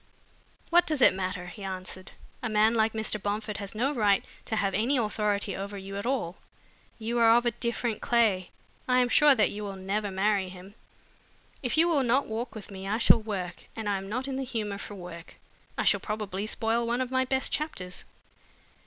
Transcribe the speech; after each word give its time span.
"What 0.71 0.87
does 0.87 0.99
it 1.03 1.13
matter?" 1.13 1.45
he 1.45 1.63
answered. 1.63 2.13
"A 2.41 2.49
man 2.49 2.73
like 2.73 2.93
Mr. 2.93 3.21
Bomford 3.21 3.57
has 3.57 3.75
no 3.75 3.93
right 3.93 4.25
to 4.45 4.55
have 4.55 4.73
any 4.73 4.97
authority 4.97 5.55
over 5.55 5.77
you 5.77 5.95
at 5.95 6.07
all. 6.07 6.37
You 6.97 7.19
are 7.19 7.37
of 7.37 7.45
a 7.45 7.51
different 7.51 8.01
clay. 8.01 8.49
I 8.87 8.97
am 8.97 9.09
sure 9.09 9.35
that 9.35 9.51
you 9.51 9.61
will 9.63 9.75
never 9.75 10.09
marry 10.09 10.49
him. 10.49 10.73
If 11.61 11.77
you 11.77 11.87
will 11.87 12.01
not 12.01 12.25
walk 12.25 12.55
with 12.55 12.71
me, 12.71 12.87
I 12.87 12.97
shall 12.97 13.21
work, 13.21 13.65
and 13.75 13.87
I 13.87 13.99
am 13.99 14.09
not 14.09 14.27
in 14.27 14.37
the 14.37 14.43
humor 14.43 14.79
for 14.79 14.95
work. 14.95 15.35
I 15.77 15.83
shall 15.83 15.99
probably 15.99 16.47
spoil 16.47 16.87
one 16.87 16.99
of 17.01 17.11
my 17.11 17.23
best 17.23 17.51
chapters." 17.53 18.03